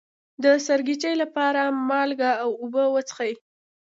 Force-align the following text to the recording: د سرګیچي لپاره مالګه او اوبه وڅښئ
د 0.43 0.45
سرګیچي 0.65 1.13
لپاره 1.21 1.61
مالګه 1.89 2.31
او 2.43 2.49
اوبه 2.61 2.83
وڅښئ 2.93 3.31